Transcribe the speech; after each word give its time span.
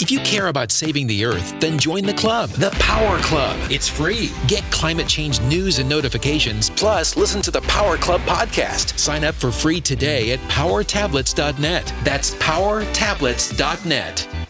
If 0.00 0.10
you 0.10 0.18
care 0.20 0.48
about 0.48 0.72
saving 0.72 1.06
the 1.06 1.24
earth, 1.24 1.58
then 1.60 1.78
join 1.78 2.04
the 2.04 2.14
club, 2.14 2.50
the 2.50 2.70
Power 2.72 3.18
Club. 3.18 3.56
It's 3.70 3.88
free. 3.88 4.30
Get 4.48 4.62
climate 4.70 5.06
change 5.06 5.40
news 5.42 5.78
and 5.78 5.88
notifications, 5.88 6.70
plus 6.70 7.16
listen 7.16 7.42
to 7.42 7.50
the 7.50 7.60
Power 7.62 7.96
Club 7.96 8.20
podcast. 8.22 8.98
Sign 8.98 9.24
up 9.24 9.34
for 9.34 9.52
free 9.52 9.80
today 9.80 10.32
at 10.32 10.40
powertablets.net. 10.48 11.94
That's 12.04 12.34
powertablets.net. 12.36 14.41